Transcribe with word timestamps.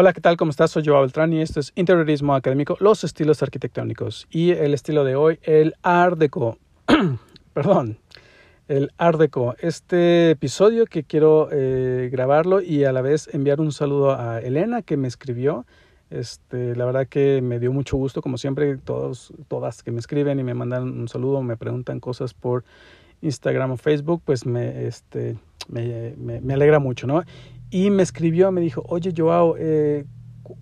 Hola, 0.00 0.12
¿qué 0.12 0.20
tal? 0.20 0.36
¿Cómo 0.36 0.52
estás? 0.52 0.70
Soy 0.70 0.84
Joao 0.86 1.00
Beltrán 1.00 1.32
y 1.32 1.40
esto 1.40 1.58
es 1.58 1.72
Interiorismo 1.74 2.36
Académico, 2.36 2.76
los 2.78 3.02
estilos 3.02 3.42
arquitectónicos. 3.42 4.28
Y 4.30 4.52
el 4.52 4.72
estilo 4.72 5.02
de 5.02 5.16
hoy, 5.16 5.40
el 5.42 5.74
Art 5.82 6.16
Deco. 6.18 6.56
Perdón, 7.52 7.98
el 8.68 8.92
Art 8.96 9.18
Deco. 9.18 9.56
Este 9.58 10.30
episodio 10.30 10.86
que 10.86 11.02
quiero 11.02 11.48
eh, 11.50 12.10
grabarlo 12.12 12.62
y 12.62 12.84
a 12.84 12.92
la 12.92 13.02
vez 13.02 13.28
enviar 13.32 13.60
un 13.60 13.72
saludo 13.72 14.12
a 14.12 14.38
Elena 14.38 14.82
que 14.82 14.96
me 14.96 15.08
escribió. 15.08 15.66
Este, 16.10 16.76
la 16.76 16.84
verdad 16.84 17.08
que 17.08 17.42
me 17.42 17.58
dio 17.58 17.72
mucho 17.72 17.96
gusto, 17.96 18.22
como 18.22 18.38
siempre, 18.38 18.76
todos, 18.76 19.32
todas 19.48 19.82
que 19.82 19.90
me 19.90 19.98
escriben 19.98 20.38
y 20.38 20.44
me 20.44 20.54
mandan 20.54 20.84
un 20.84 21.08
saludo, 21.08 21.42
me 21.42 21.56
preguntan 21.56 21.98
cosas 21.98 22.34
por 22.34 22.62
Instagram 23.20 23.72
o 23.72 23.76
Facebook, 23.76 24.22
pues 24.24 24.46
me, 24.46 24.86
este, 24.86 25.38
me, 25.66 26.14
me, 26.16 26.40
me 26.40 26.54
alegra 26.54 26.78
mucho, 26.78 27.08
¿no? 27.08 27.24
Y 27.70 27.90
me 27.90 28.02
escribió, 28.02 28.50
me 28.50 28.60
dijo, 28.60 28.82
oye 28.88 29.12
Joao, 29.16 29.56
eh, 29.58 30.06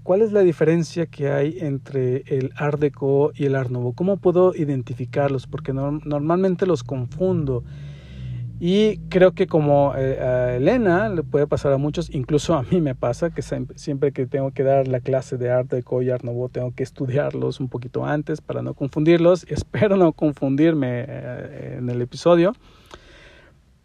¿cuál 0.03 0.23
es 0.23 0.33
la 0.33 0.41
diferencia 0.41 1.07
que 1.07 1.31
hay 1.31 1.59
entre 1.61 2.25
el 2.27 2.51
Art 2.57 2.81
Deco 2.81 3.31
y 3.35 3.45
el 3.45 3.55
Art 3.55 3.71
Nouveau? 3.71 3.95
¿Cómo 3.95 4.17
puedo 4.17 4.55
identificarlos? 4.55 5.47
Porque 5.47 5.73
normalmente 5.73 6.67
los 6.67 6.83
confundo. 6.83 7.63
Y 8.59 8.99
creo 9.11 9.33
que 9.33 9.47
como 9.47 9.93
eh, 9.97 10.19
a 10.19 10.57
Elena 10.57 11.11
le 11.11 11.23
puede 11.23 11.47
pasar 11.47 11.73
a 11.75 11.77
muchos, 11.77 12.13
incluso 12.13 12.55
a 12.55 12.63
mí 12.63 12.81
me 12.81 12.95
pasa 12.95 13.31
que 13.31 13.43
siempre 13.43 14.13
que 14.13 14.27
tengo 14.27 14.51
que 14.51 14.63
dar 14.63 14.89
la 14.89 15.01
clase 15.01 15.37
de 15.37 15.51
Art 15.51 15.71
Deco 15.71 16.01
y 16.01 16.09
Art 16.09 16.25
Nouveau 16.25 16.49
tengo 16.49 16.73
que 16.75 16.83
estudiarlos 16.83 17.61
un 17.61 17.69
poquito 17.69 18.07
antes 18.07 18.41
para 18.41 18.63
no 18.63 18.75
confundirlos. 18.75 19.45
Espero 19.49 19.97
no 19.97 20.13
confundirme 20.13 21.05
eh, 21.07 21.77
en 21.79 21.91
el 21.91 22.01
episodio 22.01 22.55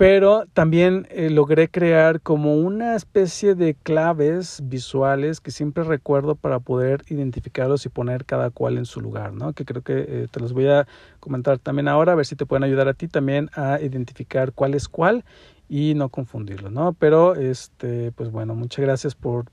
pero 0.01 0.47
también 0.53 1.07
eh, 1.11 1.29
logré 1.29 1.69
crear 1.69 2.21
como 2.21 2.55
una 2.55 2.95
especie 2.95 3.53
de 3.53 3.75
claves 3.75 4.59
visuales 4.63 5.39
que 5.39 5.51
siempre 5.51 5.83
recuerdo 5.83 6.33
para 6.33 6.57
poder 6.57 7.03
identificarlos 7.07 7.85
y 7.85 7.89
poner 7.89 8.25
cada 8.25 8.49
cual 8.49 8.79
en 8.79 8.85
su 8.87 8.99
lugar, 8.99 9.31
¿no? 9.31 9.53
Que 9.53 9.63
creo 9.63 9.83
que 9.83 9.99
eh, 9.99 10.27
te 10.31 10.39
los 10.39 10.53
voy 10.53 10.65
a 10.69 10.87
comentar 11.19 11.59
también 11.59 11.87
ahora, 11.87 12.13
a 12.13 12.15
ver 12.15 12.25
si 12.25 12.35
te 12.35 12.47
pueden 12.47 12.63
ayudar 12.63 12.87
a 12.87 12.95
ti 12.95 13.07
también 13.07 13.51
a 13.53 13.79
identificar 13.79 14.53
cuál 14.53 14.73
es 14.73 14.87
cuál 14.87 15.23
y 15.69 15.93
no 15.93 16.09
confundirlo, 16.09 16.71
¿no? 16.71 16.93
Pero, 16.93 17.35
este, 17.35 18.11
pues 18.11 18.31
bueno, 18.31 18.55
muchas 18.55 18.83
gracias 18.83 19.13
por, 19.13 19.45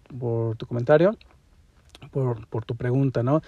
tu 0.57 0.67
comentario, 0.67 1.15
por, 2.11 2.47
por 2.47 2.65
tu 2.65 2.75
pregunta, 2.75 3.23
¿no? 3.23 3.43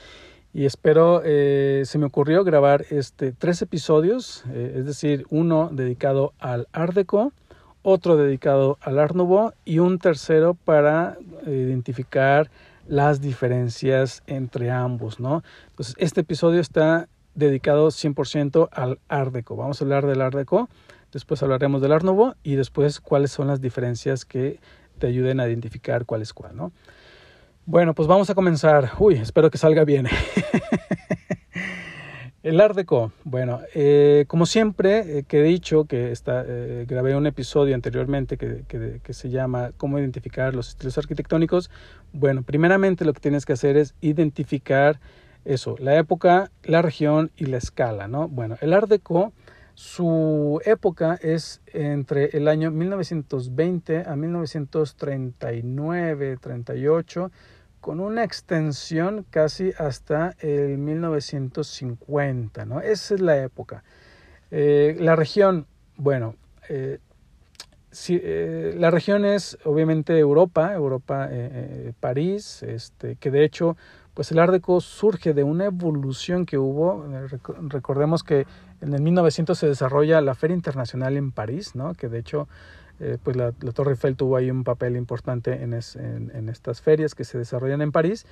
Y 0.53 0.65
espero, 0.65 1.23
eh, 1.25 1.83
se 1.87 1.99
me 1.99 2.07
ocurrió 2.07 2.43
grabar 2.43 2.85
este, 2.91 3.33
tres 3.33 3.63
episodios, 3.63 4.45
eh, 4.53 4.75
es 4.79 4.87
decir, 4.87 5.25
uno 5.31 5.71
dedicado 5.73 6.33
al 6.41 6.67
Art 6.73 6.95
Deco, 6.95 7.33
otro 7.83 8.17
dedicado 8.17 8.77
al 8.81 8.99
Art 8.99 9.15
y 9.65 9.79
un 9.79 9.99
tercero 9.99 10.55
para 10.55 11.17
identificar 11.47 12.51
las 12.89 13.21
diferencias 13.21 14.23
entre 14.27 14.71
ambos, 14.71 15.21
¿no? 15.21 15.43
Entonces, 15.71 15.95
este 15.99 16.23
episodio 16.23 16.61
está 16.61 17.09
dedicado 17.35 17.89
100% 17.89 18.69
al 18.73 18.99
Art 19.09 19.33
Deco. 19.33 19.57
Vamos 19.57 19.81
a 19.81 19.85
hablar 19.85 20.07
del 20.07 20.21
Art 20.21 20.35
Deco, 20.35 20.69
después 21.13 21.43
hablaremos 21.43 21.81
del 21.81 21.93
Art 21.93 22.05
y 22.43 22.57
después 22.57 23.01
cuáles 23.01 23.31
son 23.31 23.47
las 23.47 23.61
diferencias 23.61 24.25
que 24.25 24.59
te 24.99 25.07
ayuden 25.07 25.41
a 25.41 25.49
identificar 25.49 26.05
cuál 26.05 26.23
es 26.23 26.35
cuál, 26.35 26.57
¿no? 26.57 26.73
Bueno, 27.67 27.95
pues 27.95 28.09
vamos 28.09 28.31
a 28.31 28.35
comenzar. 28.35 28.93
Uy, 28.99 29.15
espero 29.15 29.51
que 29.51 29.59
salga 29.59 29.85
bien. 29.85 30.09
El 32.43 32.59
Art 32.61 32.75
Deco. 32.75 33.13
Bueno, 33.23 33.61
eh, 33.75 34.25
como 34.27 34.47
siempre 34.47 35.19
eh, 35.19 35.25
que 35.25 35.41
he 35.41 35.43
dicho 35.43 35.85
que 35.85 36.11
está, 36.11 36.43
eh, 36.47 36.87
grabé 36.89 37.15
un 37.15 37.27
episodio 37.27 37.75
anteriormente 37.75 38.39
que, 38.39 38.65
que, 38.67 39.13
se 39.13 39.29
llama 39.29 39.73
Cómo 39.77 39.99
identificar 39.99 40.55
los 40.55 40.71
estilos 40.71 40.97
arquitectónicos. 40.97 41.71
Bueno, 42.15 42.43
primeramente 42.43 43.05
lo 43.05 43.13
que 43.13 43.21
tienes 43.21 43.45
que 43.45 43.53
hacer 43.53 43.77
es 43.77 43.95
identificar 44.01 44.99
eso, 45.45 45.77
la 45.79 45.99
época, 45.99 46.51
la 46.63 46.81
región 46.81 47.31
y 47.37 47.45
la 47.45 47.59
escala, 47.59 48.09
¿no? 48.09 48.27
Bueno, 48.29 48.57
el 48.63 48.73
Art 48.73 48.89
Deco, 48.89 49.35
su 49.81 50.61
época 50.67 51.19
es 51.23 51.63
entre 51.73 52.37
el 52.37 52.49
año 52.49 52.71
1920 52.71 54.05
a 54.07 54.15
1939, 54.15 56.37
38 56.39 57.31
con 57.81 58.01
una 58.01 58.23
extensión 58.23 59.25
casi 59.31 59.73
hasta 59.79 60.35
el 60.41 60.77
1950, 60.77 62.67
¿no? 62.67 62.83
Esa 62.83 63.15
es 63.15 63.23
la 63.23 63.43
época. 63.43 63.83
Eh, 64.51 64.99
la 65.01 65.17
región, 65.17 65.67
bueno, 65.97 66.37
eh, 66.69 66.99
eh, 68.11 68.75
la 68.77 68.91
región 68.91 69.25
es 69.25 69.57
obviamente 69.65 70.19
Europa, 70.19 70.75
Europa, 70.75 71.31
París, 72.01 72.63
este, 72.65 73.17
que 73.17 73.31
de 73.31 73.45
hecho, 73.45 73.79
pues 74.15 74.33
el 74.33 74.39
Art 74.39 74.53
Deco 74.53 74.81
surge 74.81 75.35
de 75.35 75.45
una 75.45 75.67
evolución 75.67 76.47
que 76.47 76.59
hubo. 76.59 77.07
recordemos 77.69 78.23
que 78.23 78.47
en 78.81 78.95
el 78.95 79.03
1900 79.03 79.57
se 79.57 79.69
desarrolla 79.69 80.21
la 80.21 80.35
Feria 80.35 80.55
Internacional 80.55 81.17
en 81.17 81.33
París, 81.33 81.75
¿no? 81.75 81.95
Que 81.95 82.09
de 82.09 82.19
hecho 82.19 82.49
eh, 83.01 83.17
pues 83.23 83.35
la, 83.35 83.53
Torre 83.53 83.93
Eiffel 83.93 84.15
tuvo 84.15 84.37
ahí 84.37 84.51
un 84.51 84.63
papel 84.63 84.97
importante 84.97 85.63
en, 85.63 85.73
estas 85.73 86.83
ferias 86.83 87.15
que 87.15 87.25
se 87.25 87.39
desarrollan 87.39 87.81
en 87.81 87.93
París, 87.93 88.27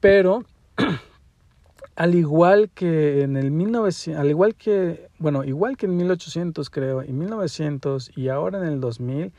pero 0.00 0.44
al 1.96 2.14
igual 2.16 2.70
que 2.74 3.22
en 3.22 3.36
el 3.36 3.52
1900, 3.52 4.20
al 4.20 4.28
igual 4.28 4.56
que, 4.56 5.08
bueno, 5.18 5.44
igual 5.44 5.76
que 5.76 5.86
en 5.86 5.96
1800 5.96 6.68
creo, 6.68 7.04
y 7.04 7.12
1900 7.12 8.16
y 8.16 8.28
ahora 8.28 8.58
en 8.58 8.64
el 8.64 8.80
2000, 8.80 9.32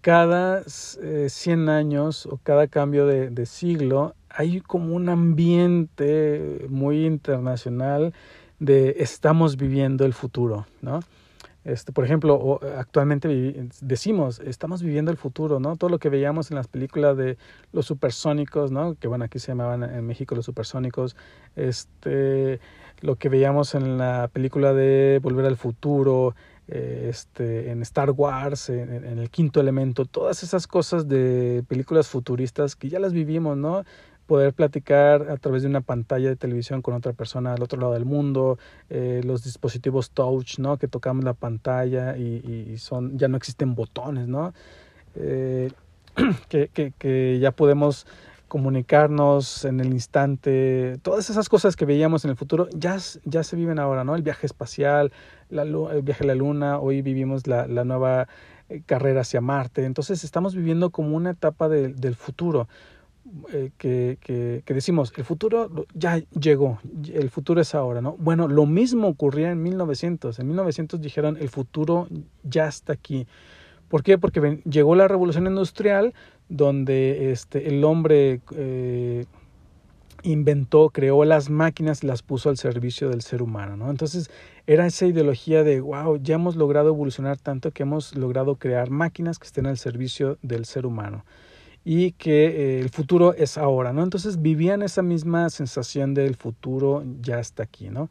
cada 0.00 0.64
100 0.64 1.68
eh, 1.68 1.72
años 1.72 2.26
o 2.26 2.38
cada 2.42 2.66
cambio 2.66 3.06
de 3.06 3.46
siglo 3.46 4.16
hay 4.30 4.60
como 4.60 4.94
un 4.94 5.08
ambiente 5.08 6.66
muy 6.68 7.06
internacional 7.06 8.12
de 8.58 8.96
estamos 8.98 9.56
viviendo 9.56 10.04
el 10.04 10.12
futuro, 10.12 10.66
¿no? 10.82 11.00
Este, 11.64 11.92
por 11.92 12.04
ejemplo, 12.04 12.60
actualmente 12.78 13.68
decimos, 13.82 14.40
estamos 14.40 14.82
viviendo 14.82 15.10
el 15.10 15.18
futuro, 15.18 15.60
¿no? 15.60 15.76
Todo 15.76 15.90
lo 15.90 15.98
que 15.98 16.08
veíamos 16.08 16.50
en 16.50 16.56
las 16.56 16.66
películas 16.66 17.16
de 17.16 17.36
los 17.72 17.84
supersónicos, 17.84 18.70
¿no? 18.70 18.94
Que 18.94 19.06
bueno, 19.06 19.24
aquí 19.24 19.38
se 19.38 19.48
llamaban 19.48 19.82
en 19.82 20.06
México 20.06 20.34
los 20.34 20.46
supersónicos, 20.46 21.14
este, 21.56 22.60
lo 23.02 23.16
que 23.16 23.28
veíamos 23.28 23.74
en 23.74 23.98
la 23.98 24.30
película 24.32 24.72
de 24.72 25.20
Volver 25.22 25.44
al 25.44 25.56
Futuro, 25.56 26.34
este, 26.68 27.70
en 27.70 27.82
Star 27.82 28.10
Wars, 28.10 28.68
en, 28.68 29.18
el 29.18 29.30
quinto 29.30 29.60
elemento, 29.60 30.04
todas 30.04 30.42
esas 30.42 30.66
cosas 30.66 31.08
de 31.08 31.64
películas 31.66 32.08
futuristas 32.08 32.76
que 32.76 32.88
ya 32.88 32.98
las 32.98 33.12
vivimos, 33.12 33.56
¿no? 33.56 33.84
Poder 34.28 34.52
platicar 34.52 35.30
a 35.30 35.38
través 35.38 35.62
de 35.62 35.68
una 35.68 35.80
pantalla 35.80 36.28
de 36.28 36.36
televisión 36.36 36.82
con 36.82 36.94
otra 36.94 37.14
persona 37.14 37.54
al 37.54 37.62
otro 37.62 37.80
lado 37.80 37.94
del 37.94 38.04
mundo, 38.04 38.58
eh, 38.90 39.22
los 39.24 39.42
dispositivos 39.42 40.10
touch, 40.10 40.58
¿no? 40.58 40.76
Que 40.76 40.86
tocamos 40.86 41.24
la 41.24 41.32
pantalla 41.32 42.16
y, 42.16 42.76
son, 42.76 43.18
ya 43.18 43.26
no 43.26 43.38
existen 43.38 43.74
botones, 43.74 44.28
¿no? 44.28 44.52
Eh, 45.16 45.72
que, 46.48 46.68
que, 46.68 46.92
que, 46.98 47.38
ya 47.40 47.52
podemos 47.52 48.06
comunicarnos 48.48 49.64
en 49.64 49.80
el 49.80 49.88
instante, 49.88 50.98
todas 51.02 51.30
esas 51.30 51.48
cosas 51.48 51.74
que 51.74 51.86
veíamos 51.86 52.24
en 52.24 52.30
el 52.30 52.36
futuro 52.36 52.68
ya, 52.74 52.98
se 52.98 53.56
viven 53.56 53.78
ahora, 53.78 54.04
¿no? 54.04 54.14
El 54.14 54.22
viaje 54.22 54.46
espacial, 54.46 55.10
la, 55.48 55.62
el 55.62 56.02
viaje 56.02 56.24
a 56.24 56.26
la 56.26 56.34
luna, 56.34 56.78
hoy 56.78 57.00
vivimos 57.00 57.46
la, 57.46 57.66
la 57.66 57.84
nueva 57.84 58.28
eh, 58.68 58.82
carrera 58.84 59.22
hacia 59.22 59.40
Marte, 59.40 59.86
entonces 59.86 60.22
estamos 60.22 60.54
viviendo 60.54 60.90
como 60.90 61.16
una 61.16 61.30
etapa 61.30 61.70
de, 61.70 61.88
del 61.88 62.14
futuro 62.14 62.68
eh, 63.52 63.70
que, 63.78 64.18
que, 64.20 64.74
decimos, 64.74 65.12
el 65.16 65.24
futuro 65.24 65.86
ya 65.94 66.18
llegó, 66.38 66.80
el 67.12 67.30
futuro 67.30 67.60
es 67.60 67.74
ahora, 67.74 68.00
¿no? 68.00 68.16
Bueno, 68.18 68.48
lo 68.48 68.66
mismo 68.66 69.08
ocurría 69.08 69.50
en 69.50 69.62
1900. 69.62 70.38
En 70.38 70.46
1900 70.46 71.00
dijeron, 71.00 71.36
el 71.40 71.48
futuro 71.48 72.08
ya 72.42 72.68
está 72.68 72.92
aquí. 72.92 73.26
¿Por 73.88 74.02
qué? 74.02 74.18
Porque 74.18 74.60
llegó 74.68 74.94
la 74.94 75.08
revolución 75.08 75.46
industrial 75.46 76.14
donde 76.48 77.30
este, 77.32 77.68
el 77.68 77.84
hombre 77.84 78.40
eh, 78.54 79.24
inventó, 80.22 80.90
creó 80.90 81.24
las 81.24 81.50
máquinas 81.50 82.04
las 82.04 82.22
puso 82.22 82.50
al 82.50 82.56
servicio 82.56 83.08
del 83.08 83.22
ser 83.22 83.42
humano, 83.42 83.76
¿no? 83.76 83.90
Entonces 83.90 84.30
era 84.66 84.86
esa 84.86 85.06
ideología 85.06 85.64
de, 85.64 85.80
wow, 85.80 86.18
ya 86.22 86.34
hemos 86.34 86.56
logrado 86.56 86.88
evolucionar 86.88 87.38
tanto 87.38 87.70
que 87.70 87.82
hemos 87.82 88.14
logrado 88.14 88.56
crear 88.56 88.90
máquinas 88.90 89.38
que 89.38 89.46
estén 89.46 89.66
al 89.66 89.78
servicio 89.78 90.38
del 90.42 90.64
ser 90.64 90.86
humano 90.86 91.24
y 91.90 92.12
que 92.12 92.48
eh, 92.48 92.80
el 92.80 92.90
futuro 92.90 93.32
es 93.32 93.56
ahora, 93.56 93.94
¿no? 93.94 94.02
Entonces 94.02 94.42
vivían 94.42 94.82
esa 94.82 95.00
misma 95.00 95.48
sensación 95.48 96.12
del 96.12 96.36
futuro 96.36 97.02
ya 97.22 97.40
está 97.40 97.62
aquí, 97.62 97.88
¿no? 97.88 98.10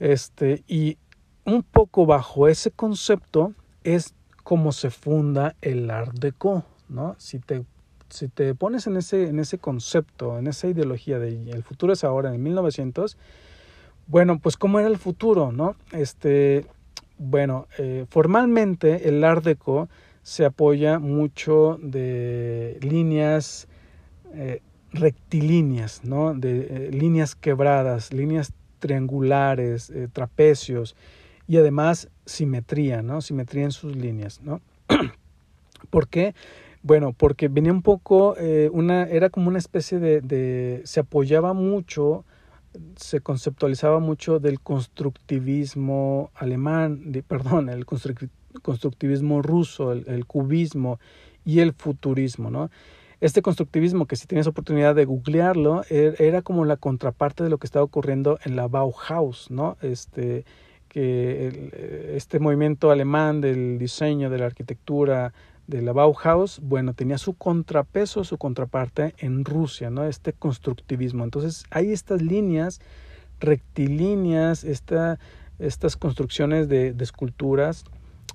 Este, 0.00 0.64
y 0.66 0.98
un 1.44 1.62
poco 1.62 2.04
bajo 2.04 2.48
ese 2.48 2.72
concepto 2.72 3.52
es 3.84 4.12
como 4.42 4.72
se 4.72 4.90
funda 4.90 5.54
el 5.60 5.88
Art 5.88 6.18
Deco, 6.18 6.64
¿no? 6.88 7.14
Si 7.18 7.38
te, 7.38 7.64
si 8.08 8.26
te 8.26 8.56
pones 8.56 8.88
en 8.88 8.96
ese, 8.96 9.28
en 9.28 9.38
ese 9.38 9.58
concepto, 9.58 10.36
en 10.36 10.48
esa 10.48 10.66
ideología 10.66 11.20
de 11.20 11.48
el 11.48 11.62
futuro 11.62 11.92
es 11.92 12.02
ahora, 12.02 12.34
en 12.34 12.42
1900, 12.42 13.16
bueno, 14.08 14.40
pues 14.40 14.56
¿cómo 14.56 14.80
era 14.80 14.88
el 14.88 14.98
futuro, 14.98 15.52
no? 15.52 15.76
Este, 15.92 16.66
bueno, 17.18 17.68
eh, 17.78 18.06
formalmente 18.10 19.08
el 19.08 19.22
Art 19.22 19.44
Deco 19.44 19.88
se 20.22 20.44
apoya 20.44 20.98
mucho 20.98 21.78
de 21.82 22.78
líneas 22.82 23.68
eh, 24.34 24.60
rectilíneas, 24.92 26.04
¿no? 26.04 26.34
de 26.34 26.60
eh, 26.60 26.90
líneas 26.92 27.34
quebradas, 27.34 28.12
líneas 28.12 28.52
triangulares, 28.80 29.90
eh, 29.90 30.08
trapecios 30.12 30.96
y 31.46 31.56
además 31.56 32.08
simetría, 32.26 33.02
¿no? 33.02 33.20
simetría 33.20 33.64
en 33.64 33.72
sus 33.72 33.96
líneas. 33.96 34.40
¿no? 34.42 34.60
¿Por 35.90 36.08
qué? 36.08 36.34
Bueno, 36.82 37.12
porque 37.12 37.48
venía 37.48 37.72
un 37.72 37.82
poco, 37.82 38.36
una, 38.72 39.02
era 39.04 39.28
como 39.28 39.48
una 39.48 39.58
especie 39.58 39.98
de, 39.98 40.22
de, 40.22 40.80
se 40.84 41.00
apoyaba 41.00 41.52
mucho, 41.52 42.24
se 42.96 43.20
conceptualizaba 43.20 43.98
mucho 43.98 44.38
del 44.38 44.60
constructivismo 44.60 46.30
alemán, 46.34 47.12
de, 47.12 47.22
perdón, 47.22 47.68
el 47.68 47.84
constructivismo 47.84 48.39
ruso, 49.42 49.92
el, 49.92 50.26
cubismo 50.26 50.98
y 51.44 51.60
el 51.60 51.72
futurismo, 51.72 52.50
¿no? 52.50 52.70
Este 53.20 53.42
constructivismo, 53.42 54.06
que 54.06 54.16
si 54.16 54.26
tienes 54.26 54.46
oportunidad 54.46 54.94
de 54.94 55.04
googlearlo, 55.04 55.82
er, 55.90 56.16
era 56.18 56.40
como 56.40 56.64
la 56.64 56.76
contraparte 56.76 57.44
de 57.44 57.50
lo 57.50 57.58
que 57.58 57.66
estaba 57.66 57.84
ocurriendo 57.84 58.38
en 58.44 58.56
la 58.56 58.66
Bauhaus, 58.66 59.50
¿no? 59.50 59.76
Este, 59.82 60.44
que 60.88 62.12
este 62.16 62.40
movimiento 62.40 62.90
alemán 62.90 63.40
del 63.40 63.78
diseño, 63.78 64.30
de 64.30 64.38
la 64.38 64.46
arquitectura, 64.46 65.32
de 65.66 65.82
la 65.82 65.92
Bauhaus, 65.92 66.60
bueno, 66.60 66.94
tenía 66.94 67.16
su 67.16 67.34
contrapeso, 67.34 68.24
su 68.24 68.38
contraparte 68.38 69.14
en 69.18 69.44
Rusia, 69.44 69.88
¿no? 69.88 70.04
Este 70.04 70.32
constructivismo. 70.32 71.22
Entonces, 71.22 71.64
hay 71.70 71.92
estas 71.92 72.22
líneas 72.22 72.80
rectilíneas, 73.38 74.64
esta, 74.64 75.18
estas 75.58 75.96
construcciones 75.96 76.68
de 76.68 76.94
esculturas, 76.98 77.84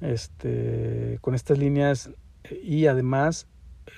este, 0.02 1.18
con 1.22 1.36
estas 1.36 1.58
líneas 1.58 2.10
y 2.64 2.88
además 2.88 3.48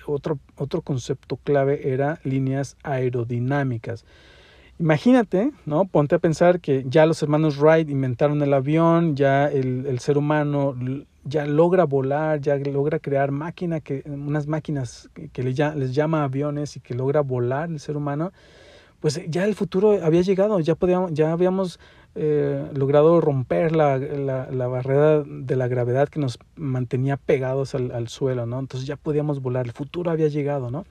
otro, 0.05 0.39
otro 0.55 0.81
concepto 0.81 1.37
clave 1.37 1.91
era 1.93 2.19
líneas 2.23 2.77
aerodinámicas. 2.83 4.05
Imagínate, 4.79 5.51
¿no? 5.65 5.85
Ponte 5.85 6.15
a 6.15 6.19
pensar 6.19 6.59
que 6.59 6.85
ya 6.87 7.05
los 7.05 7.23
hermanos 7.23 7.57
Wright 7.57 7.89
inventaron 7.89 8.41
el 8.43 8.53
avión, 8.53 9.15
ya 9.15 9.47
el, 9.47 9.87
el 9.87 9.99
ser 9.99 10.17
humano 10.17 10.75
ya 11.27 11.45
logra 11.45 11.83
volar, 11.83 12.39
ya 12.39 12.55
logra 12.57 12.99
crear 12.99 13.31
máquina 13.31 13.79
que, 13.79 14.03
unas 14.05 14.47
máquinas 14.47 15.09
que, 15.13 15.29
que 15.29 15.43
les, 15.43 15.55
llama 15.93 16.23
aviones 16.23 16.77
y 16.77 16.79
que 16.79 16.93
logra 16.93 17.21
volar 17.21 17.69
el 17.69 17.79
ser 17.79 17.97
humano, 17.97 18.31
pues 18.99 19.21
ya 19.27 19.45
el 19.45 19.55
futuro 19.55 19.99
había 20.03 20.21
llegado, 20.21 20.59
ya, 20.59 20.75
podíamos, 20.75 21.13
ya 21.13 21.31
habíamos 21.31 21.79
eh, 22.17 22.67
logrado 22.73 23.21
romper 23.21 23.75
la, 23.75 23.97
la, 23.97 24.49
la, 24.51 24.67
barrera 24.67 25.23
de 25.23 25.55
la 25.55 25.67
gravedad 25.67 26.09
que 26.09 26.19
nos 26.19 26.39
mantenía 26.55 27.17
pegados 27.17 27.75
al, 27.75 27.91
al, 27.91 28.07
suelo, 28.07 28.45
¿no? 28.45 28.59
Entonces 28.59 28.87
ya 28.87 28.95
podíamos 28.95 29.41
volar, 29.41 29.65
el 29.65 29.71
futuro 29.71 30.09
había 30.09 30.27
llegado, 30.27 30.71
¿no? 30.71 30.85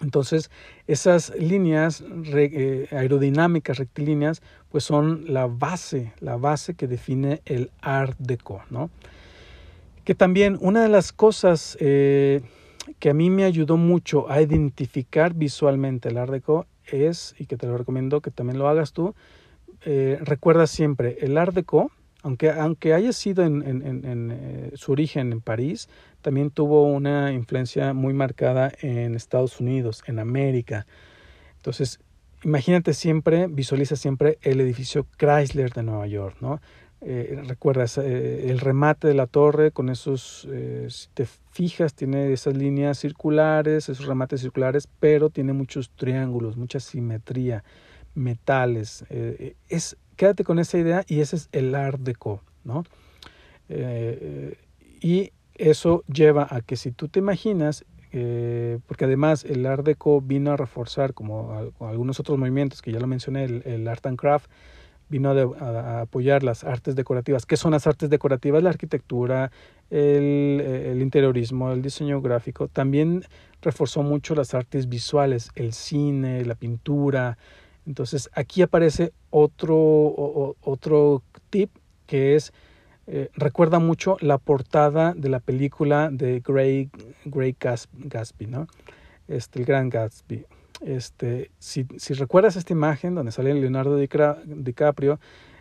Entonces, 0.00 0.50
esas 0.86 1.34
líneas 1.36 2.04
eh, 2.32 2.86
aerodinámicas 2.90 3.78
rectilíneas, 3.78 4.42
pues 4.70 4.84
son 4.84 5.24
la 5.32 5.46
base, 5.46 6.12
la 6.20 6.36
base 6.36 6.74
que 6.74 6.86
define 6.86 7.42
el 7.46 7.70
Art 7.80 8.16
Deco, 8.18 8.62
¿no? 8.70 8.90
Que 10.04 10.14
también 10.14 10.56
una 10.60 10.82
de 10.82 10.88
las 10.88 11.12
cosas 11.12 11.76
eh, 11.80 12.42
que 12.98 13.10
a 13.10 13.14
mí 13.14 13.28
me 13.30 13.44
ayudó 13.44 13.76
mucho 13.76 14.30
a 14.30 14.40
identificar 14.40 15.34
visualmente 15.34 16.08
el 16.08 16.18
Art 16.18 16.30
Deco 16.30 16.66
es, 16.86 17.34
y 17.38 17.46
que 17.46 17.56
te 17.56 17.66
lo 17.66 17.76
recomiendo 17.76 18.20
que 18.20 18.30
también 18.30 18.58
lo 18.58 18.68
hagas 18.68 18.92
tú, 18.92 19.14
eh, 19.84 20.18
recuerda 20.20 20.66
siempre, 20.66 21.18
el 21.20 21.38
Art 21.38 21.54
Deco, 21.54 21.90
aunque, 22.22 22.50
aunque 22.50 22.94
haya 22.94 23.12
sido 23.12 23.44
en, 23.44 23.62
en, 23.62 24.04
en, 24.04 24.30
eh, 24.32 24.72
su 24.74 24.92
origen 24.92 25.32
en 25.32 25.40
París, 25.40 25.88
también 26.20 26.50
tuvo 26.50 26.82
una 26.84 27.32
influencia 27.32 27.92
muy 27.94 28.12
marcada 28.12 28.72
en 28.80 29.14
Estados 29.14 29.60
Unidos, 29.60 30.02
en 30.06 30.18
América. 30.18 30.86
Entonces, 31.56 32.00
imagínate 32.42 32.92
siempre, 32.92 33.46
visualiza 33.46 33.94
siempre 33.96 34.38
el 34.42 34.60
edificio 34.60 35.06
Chrysler 35.16 35.72
de 35.72 35.82
Nueva 35.82 36.06
York, 36.06 36.36
¿no? 36.40 36.60
Eh, 37.00 37.40
recuerdas 37.46 37.96
eh, 37.98 38.50
el 38.50 38.58
remate 38.58 39.06
de 39.06 39.14
la 39.14 39.28
torre 39.28 39.70
con 39.70 39.88
esos, 39.88 40.48
si 40.88 41.08
te 41.14 41.26
fijas, 41.52 41.94
tiene 41.94 42.32
esas 42.32 42.56
líneas 42.56 42.98
circulares, 42.98 43.88
esos 43.88 44.06
remates 44.06 44.40
circulares, 44.40 44.88
pero 44.98 45.30
tiene 45.30 45.52
muchos 45.52 45.90
triángulos, 45.90 46.56
mucha 46.56 46.80
simetría 46.80 47.62
metales. 48.18 49.04
Eh, 49.10 49.54
es, 49.68 49.96
quédate 50.16 50.44
con 50.44 50.58
esa 50.58 50.78
idea 50.78 51.04
y 51.06 51.20
ese 51.20 51.36
es 51.36 51.48
el 51.52 51.74
Art 51.74 52.00
Deco, 52.00 52.42
¿no? 52.64 52.84
Eh, 53.68 54.56
y 55.00 55.32
eso 55.54 56.04
lleva 56.12 56.46
a 56.50 56.60
que 56.60 56.76
si 56.76 56.92
tú 56.92 57.08
te 57.08 57.18
imaginas, 57.18 57.84
eh, 58.12 58.78
porque 58.86 59.04
además 59.04 59.44
el 59.44 59.66
Art 59.66 59.84
Deco 59.84 60.20
vino 60.20 60.52
a 60.52 60.56
reforzar, 60.56 61.14
como 61.14 61.72
algunos 61.80 62.20
otros 62.20 62.38
movimientos 62.38 62.80
que 62.80 62.92
ya 62.92 63.00
lo 63.00 63.06
mencioné, 63.06 63.44
el, 63.44 63.88
Art 63.88 64.06
and 64.06 64.18
Craft, 64.18 64.50
vino 65.08 65.30
a, 65.30 66.00
apoyar 66.02 66.42
las 66.42 66.64
artes 66.64 66.94
decorativas. 66.94 67.44
¿Qué 67.44 67.56
son 67.56 67.72
las 67.72 67.86
artes 67.86 68.08
decorativas? 68.08 68.62
La 68.62 68.70
arquitectura, 68.70 69.50
el, 69.90 70.98
interiorismo, 71.00 71.72
el 71.72 71.82
diseño 71.82 72.20
gráfico. 72.20 72.68
También 72.68 73.24
reforzó 73.62 74.02
mucho 74.02 74.34
las 74.34 74.54
artes 74.54 74.88
visuales, 74.88 75.50
el 75.54 75.72
cine, 75.72 76.44
la 76.44 76.54
pintura, 76.54 77.36
entonces 77.88 78.28
aquí 78.34 78.60
aparece 78.60 79.12
otro, 79.30 80.54
otro 80.60 81.22
tip 81.48 81.70
que 82.06 82.36
es, 82.36 82.52
eh, 83.06 83.30
recuerda 83.34 83.78
mucho 83.78 84.18
la 84.20 84.36
portada 84.36 85.14
de 85.16 85.30
la 85.30 85.40
película 85.40 86.10
de 86.12 86.40
Grey, 86.44 86.90
Gatsby, 87.24 88.46
¿no? 88.46 88.66
Este, 89.26 89.60
el 89.60 89.64
Gran 89.64 89.88
Gatsby. 89.88 90.44
Este, 90.82 91.50
si, 91.58 91.86
si 91.96 92.12
recuerdas 92.12 92.56
esta 92.56 92.74
imagen 92.74 93.14
donde 93.14 93.32
sale 93.32 93.54
Leonardo 93.54 93.96
DiCaprio 93.96 95.18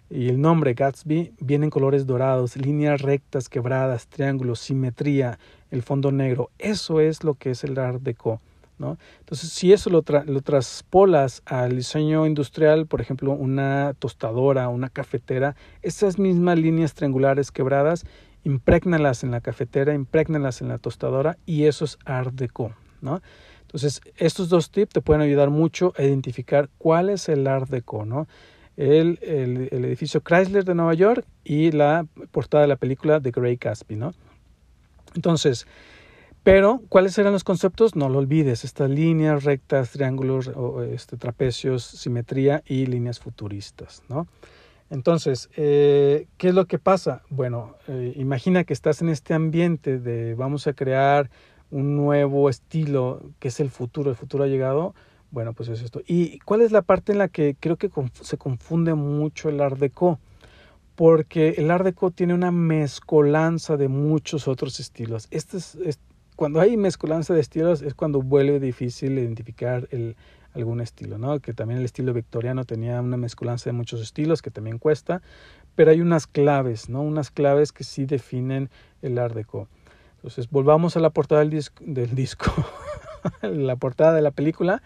y 0.10 0.28
el 0.28 0.42
nombre 0.42 0.74
Gatsby, 0.74 1.34
vienen 1.40 1.70
colores 1.70 2.06
dorados, 2.06 2.58
líneas 2.58 3.02
rectas, 3.02 3.48
quebradas, 3.48 4.08
triángulos, 4.08 4.60
simetría, 4.60 5.40
el 5.72 5.82
fondo 5.82 6.12
negro. 6.12 6.50
Eso 6.60 7.00
es 7.00 7.24
lo 7.24 7.36
que 7.36 7.52
es 7.52 7.64
el 7.64 7.80
Art 7.80 8.02
Deco. 8.02 8.42
¿No? 8.78 8.98
Entonces, 9.20 9.50
si 9.50 9.74
eso 9.74 9.90
lo, 9.90 10.02
tra 10.02 10.24
traspolas 10.44 11.42
al 11.46 11.76
diseño 11.76 12.26
industrial, 12.26 12.86
por 12.88 13.02
ejemplo, 13.02 13.32
una 13.32 13.94
tostadora, 13.98 14.70
una 14.70 14.90
cafetera, 14.90 15.56
esas 15.82 16.20
mismas 16.20 16.58
líneas 16.60 16.94
triangulares 16.94 17.52
quebradas, 17.52 18.06
impregnalas 18.44 19.24
en 19.24 19.32
la 19.32 19.42
cafetera, 19.42 19.94
impregnalas 19.94 20.62
en 20.62 20.70
la 20.70 20.78
tostadora 20.78 21.38
y 21.46 21.66
eso 21.66 21.86
es 21.86 21.98
Art 22.06 22.34
Deco. 22.34 22.74
Entonces, 23.62 24.02
estos 24.16 24.50
dos 24.50 24.72
tips 24.72 24.94
te 24.94 25.02
pueden 25.02 25.22
ayudar 25.22 25.50
mucho 25.50 25.94
a 25.98 26.04
identificar 26.04 26.70
cuál 26.78 27.10
es 27.10 27.30
el 27.30 27.46
Art 27.48 27.70
Deco. 27.70 28.06
El, 28.78 29.20
edificio 29.22 30.22
Chrysler 30.22 30.64
de 30.64 30.76
Nueva 30.76 30.94
York 30.94 31.26
y 31.44 31.72
la 31.72 32.06
portada 32.32 32.62
de 32.62 32.68
la 32.68 32.76
película 32.76 33.20
de 33.20 33.32
Grey 33.32 33.60
¿no? 33.90 34.14
Entonces, 35.16 35.66
pero, 36.48 36.82
¿cuáles 36.88 37.18
eran 37.18 37.34
los 37.34 37.44
conceptos? 37.44 37.98
No 37.98 38.08
lo 38.08 38.20
olvides, 38.20 38.64
estas 38.64 38.90
líneas 38.90 39.44
rectas, 39.44 39.92
triángulos, 39.92 40.50
este, 40.94 41.18
trapecios, 41.18 41.84
simetría 41.84 42.64
y 42.66 42.86
líneas 42.86 43.20
futuristas, 43.20 44.02
¿no? 44.08 44.30
Entonces, 44.90 45.50
eh, 45.58 46.28
¿qué 46.38 46.48
es 46.48 46.56
lo 46.56 46.64
que 46.64 46.80
pasa? 46.80 47.22
Bueno, 47.30 47.76
eh, 47.90 48.14
imagina 48.16 48.64
que 48.64 48.72
estás 48.72 49.02
en 49.02 49.10
este 49.10 49.34
ambiente 49.34 50.00
de 50.00 50.36
vamos 50.36 50.68
a 50.68 50.74
crear 50.74 51.30
un 51.70 51.98
nuevo 51.98 52.48
estilo 52.48 53.24
que 53.40 53.50
es 53.50 53.60
el 53.60 53.70
futuro, 53.70 54.10
el 54.10 54.16
futuro 54.16 54.46
ha 54.46 54.48
llegado. 54.48 54.96
Bueno, 55.32 55.52
pues 55.52 55.68
es 55.68 55.82
esto. 55.82 56.02
¿Y 56.08 56.40
cuál 56.40 56.62
es 56.62 56.72
la 56.72 56.82
parte 56.82 57.12
en 57.12 57.18
la 57.18 57.28
que 57.28 57.58
creo 57.60 57.76
que 57.76 57.92
se 58.22 58.38
confunde 58.38 58.94
mucho 58.94 59.50
el 59.50 59.60
Art 59.60 59.80
Deco? 59.80 60.18
Porque 60.96 61.56
el 61.58 61.72
Art 61.72 61.84
Deco 61.84 62.12
tiene 62.12 62.34
una 62.34 62.52
mezcolanza 62.52 63.76
de 63.76 63.90
muchos 63.90 64.48
otros 64.48 64.80
estilos. 64.80 65.28
Este 65.30 65.58
es, 65.58 65.78
cuando 66.38 66.62
hay 66.62 66.78
mezcolanza 66.78 67.34
de 67.34 67.42
estilos 67.42 67.82
es 67.82 67.96
cuando 67.96 68.22
vuelve 68.22 68.60
difícil 68.60 69.18
identificar 69.18 69.88
el, 69.92 70.16
algún 70.54 70.82
estilo, 70.82 71.18
¿no? 71.18 71.40
Que 71.40 71.54
también 71.54 71.80
el 71.80 71.86
estilo 71.86 72.14
victoriano 72.14 72.64
tenía 72.64 73.02
una 73.02 73.18
mezcolanza 73.18 73.72
de 73.72 73.74
muchos 73.74 74.02
estilos 74.02 74.44
que 74.44 74.52
también 74.52 74.78
cuesta, 74.78 75.24
pero 75.76 75.90
hay 75.90 76.00
unas 76.00 76.28
claves, 76.28 76.90
¿no? 76.90 77.02
Unas 77.02 77.32
claves 77.32 77.72
que 77.72 77.84
sí 77.84 78.06
definen 78.06 78.70
el 79.02 79.18
Art 79.18 79.34
Deco. 79.34 79.68
Entonces, 80.18 80.48
volvamos 80.50 80.96
a 80.96 81.00
la 81.00 81.10
portada 81.10 81.42
del 81.42 81.50
disco, 81.50 81.84
del 81.86 82.14
disco 82.14 82.54
la 83.42 83.76
portada 83.76 84.14
de 84.14 84.22
la 84.22 84.32
película. 84.32 84.84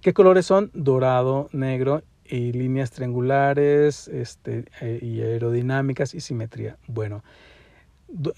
¿Qué 0.00 0.14
colores 0.14 0.46
son? 0.46 0.70
Dorado, 0.72 1.50
negro 1.52 2.02
y 2.24 2.52
líneas 2.52 2.92
triangulares 2.92 4.08
este, 4.08 4.64
eh, 4.80 5.00
y 5.02 5.20
aerodinámicas 5.20 6.14
y 6.14 6.20
simetría. 6.20 6.78
Bueno, 6.86 7.22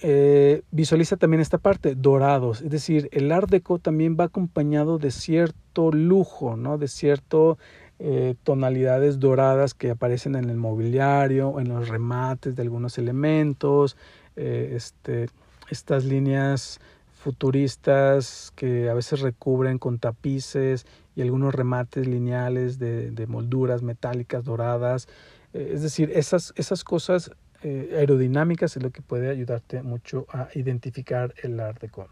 eh, 0.02 0.62
visualiza 0.72 1.16
también 1.16 1.40
esta 1.40 1.58
parte, 1.58 1.94
dorados, 1.94 2.60
es 2.60 2.70
decir, 2.70 3.08
el 3.12 3.30
Art 3.30 3.48
Deco 3.48 3.78
también 3.78 4.16
va 4.18 4.24
acompañado 4.24 4.98
de 4.98 5.12
cierto 5.12 5.92
lujo, 5.92 6.56
¿no? 6.56 6.76
de 6.76 6.88
cierto 6.88 7.56
eh, 8.00 8.34
tonalidades 8.42 9.20
doradas 9.20 9.74
que 9.74 9.90
aparecen 9.90 10.34
en 10.34 10.50
el 10.50 10.56
mobiliario, 10.56 11.60
en 11.60 11.68
los 11.68 11.88
remates 11.88 12.56
de 12.56 12.62
algunos 12.62 12.98
elementos, 12.98 13.96
eh, 14.34 14.72
este, 14.74 15.28
estas 15.70 16.04
líneas 16.04 16.80
futuristas 17.12 18.52
que 18.56 18.88
a 18.88 18.94
veces 18.94 19.20
recubren 19.20 19.78
con 19.78 19.98
tapices 19.98 20.84
y 21.14 21.22
algunos 21.22 21.54
remates 21.54 22.08
lineales 22.08 22.78
de, 22.78 23.12
de 23.12 23.26
molduras 23.26 23.82
metálicas 23.82 24.44
doradas. 24.44 25.06
Es 25.52 25.82
decir, 25.82 26.10
esas, 26.14 26.54
esas 26.56 26.82
cosas 26.82 27.32
eh, 27.62 27.94
aerodinámicas 27.96 28.76
es 28.76 28.82
lo 28.82 28.90
que 28.90 29.02
puede 29.02 29.30
ayudarte 29.30 29.82
mucho 29.82 30.26
a 30.30 30.48
identificar 30.54 31.34
el 31.42 31.60
Art 31.60 31.80
Deco. 31.80 32.08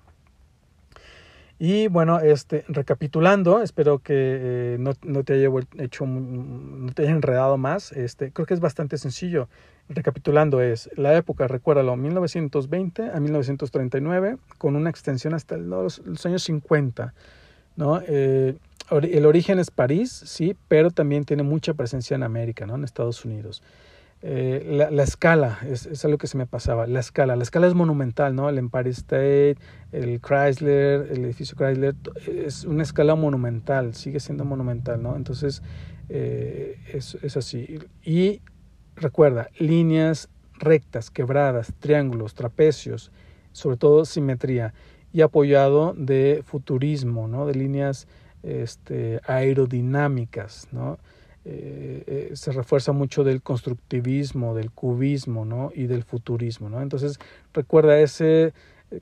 Y 1.61 1.89
bueno, 1.89 2.21
este, 2.21 2.65
recapitulando, 2.69 3.63
espero 3.63 3.99
que 3.99 4.15
eh, 4.15 4.77
no, 4.79 4.93
no, 5.03 5.25
te 5.25 5.35
haya 5.35 5.49
hecho, 5.79 6.07
no 6.07 6.93
te 6.93 7.03
haya 7.03 7.11
enredado 7.11 7.57
más. 7.57 7.91
Este, 7.93 8.31
creo 8.31 8.47
que 8.47 8.55
es 8.55 8.61
bastante 8.61 8.97
sencillo. 8.97 9.49
Recapitulando 9.89 10.61
es 10.61 10.89
la 10.97 11.17
época, 11.17 11.49
recuérdalo, 11.49 11.97
1920 11.97 13.11
a 13.11 13.19
1939, 13.19 14.37
con 14.59 14.77
una 14.77 14.91
extensión 14.91 15.35
hasta 15.35 15.57
los, 15.57 15.99
los 16.01 16.25
años 16.27 16.45
50. 16.45 17.13
¿no? 17.75 18.01
Eh, 18.07 18.57
el 18.91 19.27
origen 19.27 19.59
es 19.59 19.71
París, 19.71 20.13
sí, 20.13 20.55
pero 20.69 20.91
también 20.91 21.25
tiene 21.25 21.43
mucha 21.43 21.75
presencia 21.75 22.15
en 22.15 22.23
América, 22.23 22.67
¿no? 22.67 22.77
en 22.77 22.85
Estados 22.85 23.25
Unidos. 23.25 23.63
Eh, 24.21 24.67
la, 24.69 24.91
la, 24.91 25.05
escala, 25.05 25.61
es, 25.65 25.87
es, 25.87 26.05
algo 26.05 26.19
que 26.19 26.27
se 26.27 26.37
me 26.37 26.47
pasaba, 26.47 26.89
la 26.89 26.99
escala, 26.99 27.37
la 27.37 27.45
escala 27.45 27.69
es 27.69 27.75
monumental, 27.75 28.35
¿no? 28.35 28.49
El 28.49 28.59
Empire 28.59 28.91
State, 28.91 29.57
el 29.93 30.21
Chrysler, 30.21 31.07
el 31.13 31.25
edificio 31.25 31.57
Chrysler, 31.57 31.95
es 32.27 32.65
una 32.65 32.83
escala 32.83 33.15
monumental, 33.15 33.95
sigue 33.95 34.19
siendo 34.19 34.45
monumental, 34.45 35.01
¿no? 35.01 35.15
Entonces, 35.15 35.63
eh, 36.09 36.81
es, 36.93 37.17
es 37.23 37.37
así. 37.37 37.79
Y 38.05 38.43
recuerda, 38.97 39.51
líneas 39.59 40.29
rectas, 40.59 41.11
quebradas, 41.11 41.73
triángulos, 41.79 42.35
trapecios, 42.35 43.13
sobre 43.53 43.77
todo 43.77 44.05
simetría, 44.05 44.75
y 45.13 45.23
apoyado 45.23 45.95
de 45.97 46.43
futurismo, 46.45 47.29
¿no? 47.29 47.47
De 47.47 47.55
líneas 47.55 48.09
este, 48.43 49.21
aerodinámicas, 49.27 50.69
¿no? 50.73 50.99
Eh, 51.51 52.05
eh, 52.07 52.31
se 52.35 52.53
refuerza 52.53 52.93
mucho 52.93 53.25
del 53.25 53.41
constructivismo, 53.41 54.55
del 54.55 54.71
cubismo, 54.71 55.47
¿no? 55.47 55.73
Y 55.75 55.87
del 55.87 56.03
futurismo, 56.05 56.69
¿no? 56.69 56.83
Entonces, 56.83 57.19
recuerda 57.55 57.99
ese, 57.99 58.53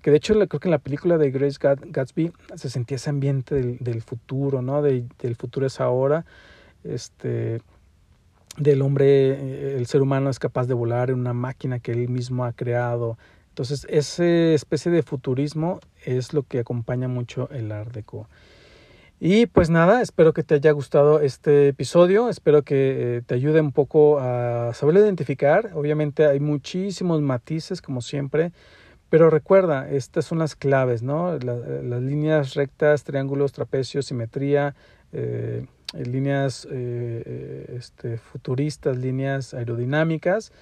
que 0.01 0.13
de 0.13 0.17
hecho 0.17 0.35
creo 0.35 0.61
que 0.61 0.69
en 0.69 0.71
la 0.71 0.79
película 0.79 1.19
de 1.19 1.33
Grace 1.33 1.59
Gatsby 1.61 2.33
se 2.55 2.71
sentía 2.71 2.99
ese 2.99 3.11
ambiente 3.11 3.77
del, 3.81 4.01
futuro, 4.01 4.63
¿no? 4.63 4.81
De, 4.81 5.05
del 5.19 5.35
futuro 5.35 5.67
es 5.67 5.81
ahora, 5.81 6.25
este, 6.85 7.63
del 8.59 8.81
hombre, 8.81 9.31
eh, 9.33 9.77
el 9.77 9.87
ser 9.87 10.01
humano 10.01 10.31
es 10.31 10.39
capaz 10.39 10.69
de 10.69 10.75
volar 10.75 11.11
en 11.11 11.19
una 11.19 11.33
máquina 11.33 11.81
que 11.81 11.91
él 11.91 12.09
mismo 12.09 12.45
ha 12.45 12.53
creado. 12.53 13.19
Entonces, 13.49 13.89
esa 13.91 14.25
especie 14.25 14.93
de 14.93 15.03
futurismo 15.03 15.81
es 16.05 16.33
lo 16.33 16.45
que 16.45 16.61
acompaña 16.61 17.09
mucho 17.09 17.49
el 17.51 17.73
Art 17.73 17.93
Deco. 17.93 18.29
Y 19.19 19.47
pues 19.47 19.71
nada, 19.71 20.03
espero 20.03 20.35
que 20.35 20.43
te 20.43 20.57
haya 20.57 20.73
gustado 20.73 21.21
este 21.21 21.69
episodio, 21.69 22.29
espero 22.29 22.63
que 22.65 23.17
eh, 23.17 23.23
te 23.25 23.35
ayude 23.35 23.63
un 23.63 23.73
poco 23.73 24.19
a 24.21 24.75
saber 24.75 24.97
identificar. 24.97 25.71
Obviamente 25.75 26.27
hay 26.27 26.39
muchísimos 26.39 27.23
matices, 27.23 27.81
como 27.81 28.03
siempre, 28.03 28.53
pero 29.09 29.31
recuerda, 29.31 29.89
estas 29.91 30.27
son 30.27 30.39
las 30.39 30.55
claves, 30.55 31.03
¿no? 31.03 31.39
las 31.39 32.03
líneas 32.03 32.55
rectas, 32.55 33.05
triángulos, 33.05 33.53
trapecios, 33.53 34.05
simetría, 34.05 34.75
eh, 35.13 35.65
líneas 35.95 36.69
eh, 36.71 37.75
este, 37.75 38.19
futuristas, 38.19 38.99
líneas 38.99 39.55
aerodinámicas 39.55 40.53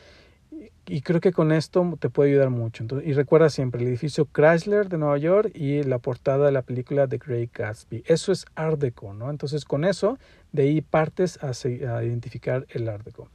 y 0.86 1.00
creo 1.00 1.20
que 1.20 1.32
con 1.32 1.52
esto 1.52 1.96
te 1.98 2.10
puede 2.10 2.30
ayudar 2.30 2.50
mucho. 2.50 2.84
Y 3.04 3.12
recuerda 3.14 3.48
siempre 3.48 3.80
el 3.80 3.88
edificio 3.88 4.28
Chrysler 4.32 4.88
de 4.88 4.98
Nueva 4.98 5.18
York 5.18 5.50
y 5.54 5.82
la 5.82 5.98
portada 5.98 6.46
de 6.46 6.52
la 6.52 6.62
película 6.62 7.08
The 7.08 7.18
Great 7.18 7.50
Gatsby. 7.52 8.04
Eso 8.06 8.32
es 8.32 8.44
Art 8.54 8.78
Deco, 8.78 9.14
¿no? 9.14 9.30
Entonces 9.30 9.64
con 9.64 9.84
eso, 9.84 10.18
de 10.52 10.64
ahí 10.64 10.80
partes 10.82 11.38
a, 11.42 11.48
a 11.50 12.04
identificar 12.04 12.66
el 12.70 12.88
Art 12.88 13.04
Deco. 13.04 13.28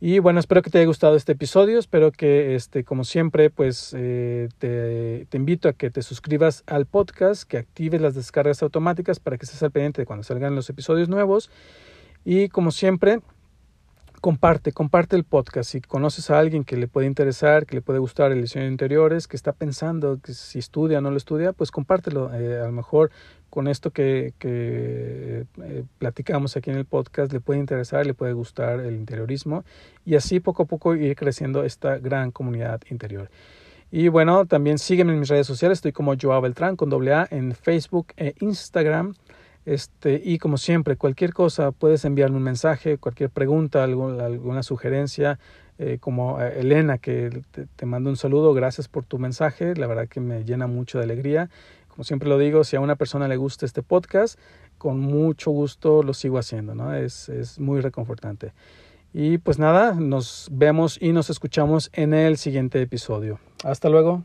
Y 0.00 0.20
bueno, 0.20 0.38
espero 0.38 0.62
que 0.62 0.70
te 0.70 0.78
haya 0.78 0.86
gustado 0.86 1.16
este 1.16 1.32
episodio. 1.32 1.78
Espero 1.78 2.12
que, 2.12 2.54
este, 2.54 2.84
como 2.84 3.02
siempre, 3.02 3.50
pues 3.50 3.92
eh, 3.96 4.48
te, 4.58 5.26
te, 5.28 5.36
invito 5.36 5.68
a 5.68 5.72
que 5.72 5.90
te 5.90 6.02
suscribas 6.02 6.62
al 6.66 6.86
podcast, 6.86 7.42
que 7.42 7.58
actives 7.58 8.00
las 8.00 8.14
descargas 8.14 8.62
automáticas 8.62 9.18
para 9.18 9.38
que 9.38 9.44
estés 9.44 9.62
al 9.64 9.72
pendiente 9.72 10.02
de 10.02 10.06
cuando 10.06 10.22
salgan 10.22 10.54
los 10.54 10.70
episodios 10.70 11.08
nuevos. 11.08 11.50
Y 12.24 12.48
como 12.48 12.70
siempre, 12.70 13.22
comparte, 14.20 14.72
comparte 14.72 15.16
el 15.16 15.24
podcast. 15.24 15.70
Si 15.70 15.80
conoces 15.80 16.30
a 16.30 16.38
alguien 16.38 16.64
que 16.64 16.76
le 16.76 16.88
puede 16.88 17.06
interesar, 17.06 17.66
que 17.66 17.76
le 17.76 17.82
puede 17.82 17.98
gustar 17.98 18.32
el 18.32 18.42
diseño 18.42 18.64
de 18.64 18.70
interiores, 18.70 19.28
que 19.28 19.36
está 19.36 19.52
pensando 19.52 20.18
que 20.22 20.34
si 20.34 20.58
estudia 20.58 20.98
o 20.98 21.00
no 21.00 21.10
lo 21.10 21.16
estudia, 21.16 21.52
pues 21.52 21.70
compártelo. 21.70 22.32
Eh, 22.34 22.60
a 22.60 22.66
lo 22.66 22.72
mejor 22.72 23.10
con 23.50 23.68
esto 23.68 23.90
que, 23.90 24.34
que 24.38 25.46
eh, 25.62 25.84
platicamos 25.98 26.56
aquí 26.56 26.70
en 26.70 26.76
el 26.76 26.84
podcast 26.84 27.32
le 27.32 27.40
puede 27.40 27.60
interesar, 27.60 28.06
le 28.06 28.14
puede 28.14 28.32
gustar 28.32 28.80
el 28.80 28.94
interiorismo 28.94 29.64
y 30.04 30.16
así 30.16 30.40
poco 30.40 30.64
a 30.64 30.66
poco 30.66 30.94
ir 30.94 31.16
creciendo 31.16 31.64
esta 31.64 31.98
gran 31.98 32.30
comunidad 32.30 32.80
interior. 32.90 33.30
Y 33.90 34.08
bueno, 34.08 34.44
también 34.44 34.78
sígueme 34.78 35.14
en 35.14 35.20
mis 35.20 35.28
redes 35.30 35.46
sociales, 35.46 35.78
estoy 35.78 35.92
como 35.92 36.14
Joao 36.20 36.42
Beltrán 36.42 36.76
con 36.76 36.90
doble 36.90 37.14
A 37.14 37.26
en 37.30 37.54
Facebook 37.54 38.08
e 38.18 38.34
Instagram. 38.40 39.14
Este, 39.68 40.18
y 40.24 40.38
como 40.38 40.56
siempre, 40.56 40.96
cualquier 40.96 41.34
cosa, 41.34 41.72
puedes 41.72 42.06
enviarme 42.06 42.38
un 42.38 42.42
mensaje, 42.42 42.96
cualquier 42.96 43.28
pregunta, 43.28 43.84
alguna, 43.84 44.24
alguna 44.24 44.62
sugerencia, 44.62 45.38
eh, 45.78 45.98
como 46.00 46.40
Elena, 46.40 46.96
que 46.96 47.42
te, 47.50 47.66
te 47.66 47.84
mando 47.84 48.08
un 48.08 48.16
saludo, 48.16 48.54
gracias 48.54 48.88
por 48.88 49.04
tu 49.04 49.18
mensaje, 49.18 49.74
la 49.74 49.86
verdad 49.86 50.08
que 50.08 50.20
me 50.20 50.42
llena 50.44 50.66
mucho 50.66 50.96
de 50.96 51.04
alegría. 51.04 51.50
Como 51.88 52.04
siempre 52.04 52.30
lo 52.30 52.38
digo, 52.38 52.64
si 52.64 52.76
a 52.76 52.80
una 52.80 52.96
persona 52.96 53.28
le 53.28 53.36
gusta 53.36 53.66
este 53.66 53.82
podcast, 53.82 54.40
con 54.78 55.00
mucho 55.00 55.50
gusto 55.50 56.02
lo 56.02 56.14
sigo 56.14 56.38
haciendo, 56.38 56.74
¿no? 56.74 56.94
Es, 56.94 57.28
es 57.28 57.60
muy 57.60 57.82
reconfortante. 57.82 58.54
Y 59.12 59.36
pues 59.36 59.58
nada, 59.58 59.92
nos 59.92 60.48
vemos 60.50 60.96
y 60.98 61.12
nos 61.12 61.28
escuchamos 61.28 61.90
en 61.92 62.14
el 62.14 62.38
siguiente 62.38 62.80
episodio. 62.80 63.38
Hasta 63.64 63.90
luego. 63.90 64.24